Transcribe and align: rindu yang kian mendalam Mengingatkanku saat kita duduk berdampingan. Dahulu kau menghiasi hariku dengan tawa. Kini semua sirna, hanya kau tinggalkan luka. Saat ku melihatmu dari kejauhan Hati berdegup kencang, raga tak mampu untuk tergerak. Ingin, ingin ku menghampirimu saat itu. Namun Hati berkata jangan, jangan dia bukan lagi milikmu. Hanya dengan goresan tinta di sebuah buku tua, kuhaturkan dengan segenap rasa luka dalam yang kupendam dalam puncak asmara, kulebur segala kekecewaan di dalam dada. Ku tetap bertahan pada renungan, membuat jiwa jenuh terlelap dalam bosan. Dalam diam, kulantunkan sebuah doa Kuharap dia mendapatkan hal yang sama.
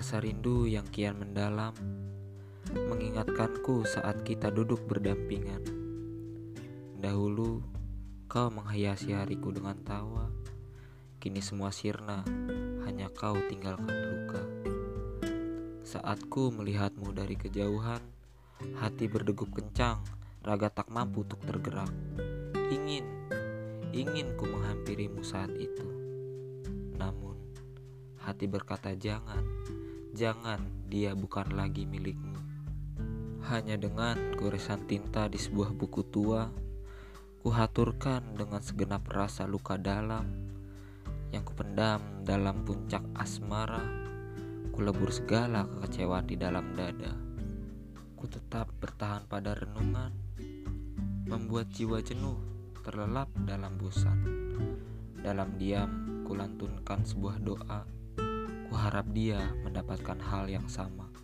rindu 0.00 0.64
yang 0.68 0.84
kian 0.88 1.16
mendalam 1.16 1.72
Mengingatkanku 2.66 3.86
saat 3.86 4.26
kita 4.26 4.50
duduk 4.50 4.82
berdampingan. 4.90 5.62
Dahulu 6.98 7.62
kau 8.26 8.50
menghiasi 8.50 9.14
hariku 9.14 9.54
dengan 9.54 9.78
tawa. 9.86 10.26
Kini 11.22 11.38
semua 11.38 11.70
sirna, 11.70 12.26
hanya 12.82 13.06
kau 13.14 13.38
tinggalkan 13.46 13.86
luka. 13.86 14.42
Saat 15.86 16.26
ku 16.26 16.50
melihatmu 16.50 17.14
dari 17.14 17.38
kejauhan 17.38 18.02
Hati 18.56 19.04
berdegup 19.04 19.52
kencang, 19.52 20.00
raga 20.40 20.72
tak 20.72 20.88
mampu 20.88 21.22
untuk 21.22 21.44
tergerak. 21.44 21.92
Ingin, 22.72 23.04
ingin 23.92 24.32
ku 24.40 24.48
menghampirimu 24.48 25.20
saat 25.20 25.52
itu. 25.60 25.84
Namun 26.96 27.36
Hati 28.16 28.48
berkata 28.48 28.96
jangan, 28.96 29.44
jangan 30.16 30.88
dia 30.88 31.12
bukan 31.12 31.52
lagi 31.52 31.84
milikmu. 31.84 32.40
Hanya 33.52 33.76
dengan 33.76 34.16
goresan 34.32 34.88
tinta 34.88 35.28
di 35.28 35.36
sebuah 35.36 35.76
buku 35.76 36.08
tua, 36.08 36.48
kuhaturkan 37.44 38.32
dengan 38.32 38.64
segenap 38.64 39.04
rasa 39.12 39.44
luka 39.44 39.76
dalam 39.76 40.24
yang 41.36 41.44
kupendam 41.44 42.00
dalam 42.24 42.64
puncak 42.64 43.04
asmara, 43.12 43.84
kulebur 44.72 45.12
segala 45.12 45.68
kekecewaan 45.68 46.24
di 46.24 46.40
dalam 46.40 46.72
dada. 46.72 47.12
Ku 48.16 48.24
tetap 48.24 48.72
bertahan 48.80 49.28
pada 49.28 49.52
renungan, 49.52 50.16
membuat 51.28 51.68
jiwa 51.68 52.00
jenuh 52.00 52.40
terlelap 52.80 53.28
dalam 53.44 53.76
bosan. 53.76 54.16
Dalam 55.20 55.60
diam, 55.60 56.24
kulantunkan 56.24 57.04
sebuah 57.04 57.36
doa 57.44 58.05
Kuharap 58.66 59.06
dia 59.14 59.38
mendapatkan 59.62 60.18
hal 60.18 60.50
yang 60.50 60.66
sama. 60.66 61.15